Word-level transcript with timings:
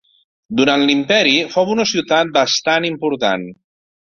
Durant 0.61 0.85
l'imperi 0.89 1.33
fou 1.57 1.69
una 1.75 1.85
ciutat 1.91 2.33
bastant 2.39 2.89
important. 2.91 3.47